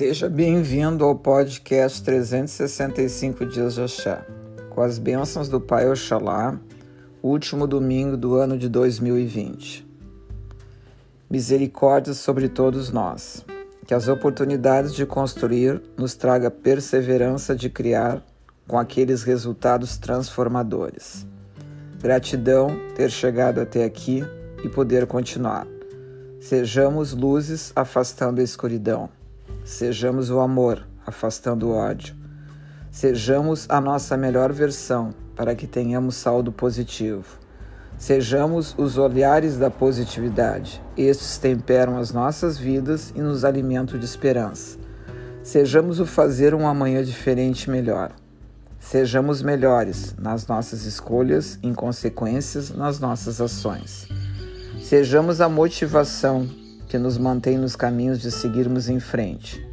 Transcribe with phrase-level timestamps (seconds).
[0.00, 4.24] Seja bem-vindo ao podcast 365 Dias de Axé.
[4.70, 6.58] Com as bênçãos do Pai Oxalá,
[7.22, 9.86] último domingo do ano de 2020.
[11.28, 13.44] Misericórdia sobre todos nós.
[13.86, 18.24] Que as oportunidades de construir nos traga perseverança de criar
[18.66, 21.26] com aqueles resultados transformadores.
[22.00, 24.24] Gratidão ter chegado até aqui
[24.64, 25.66] e poder continuar.
[26.40, 29.19] Sejamos luzes afastando a escuridão.
[29.70, 32.16] Sejamos o amor afastando o ódio.
[32.90, 37.24] Sejamos a nossa melhor versão para que tenhamos saldo positivo.
[37.96, 40.82] Sejamos os olhares da positividade.
[40.96, 44.76] Estes temperam as nossas vidas e nos alimentam de esperança.
[45.40, 48.10] Sejamos o fazer um amanhã diferente e melhor.
[48.80, 54.08] Sejamos melhores nas nossas escolhas, em consequências nas nossas ações.
[54.82, 56.48] Sejamos a motivação
[56.90, 59.64] que nos mantém nos caminhos de seguirmos em frente.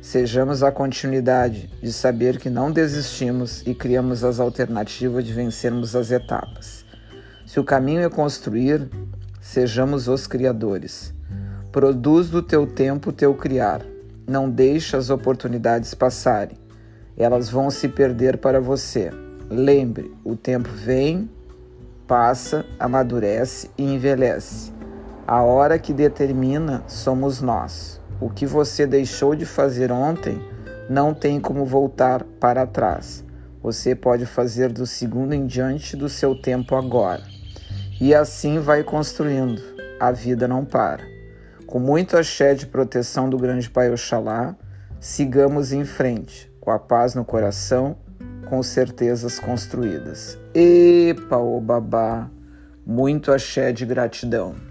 [0.00, 6.12] Sejamos a continuidade de saber que não desistimos e criamos as alternativas de vencermos as
[6.12, 6.84] etapas.
[7.44, 8.88] Se o caminho é construir,
[9.40, 11.12] sejamos os criadores.
[11.72, 13.82] Produz do teu tempo teu criar.
[14.24, 16.56] Não deixe as oportunidades passarem.
[17.16, 19.10] Elas vão se perder para você.
[19.50, 21.28] Lembre, o tempo vem
[22.06, 24.79] passa, amadurece e envelhece.
[25.30, 28.00] A hora que determina somos nós.
[28.20, 30.42] O que você deixou de fazer ontem
[30.88, 33.24] não tem como voltar para trás.
[33.62, 37.22] Você pode fazer do segundo em diante do seu tempo agora.
[38.00, 39.62] E assim vai construindo.
[40.00, 41.04] A vida não para.
[41.64, 44.56] Com muito axé de proteção do grande Pai Oxalá,
[44.98, 47.96] sigamos em frente, com a paz no coração
[48.48, 50.36] com certezas construídas.
[50.52, 52.28] Epa, ô babá,
[52.84, 54.69] muito axé de gratidão.